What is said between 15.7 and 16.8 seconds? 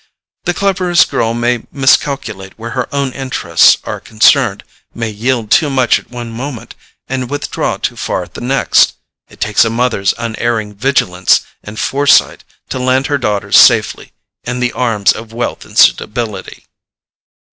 suitability.